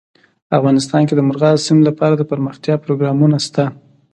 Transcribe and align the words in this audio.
افغانستان 0.57 1.01
کې 1.07 1.13
د 1.15 1.21
مورغاب 1.27 1.57
سیند 1.65 1.81
لپاره 1.89 2.13
دپرمختیا 2.15 2.75
پروګرامونه 2.85 3.37
شته. 3.45 3.65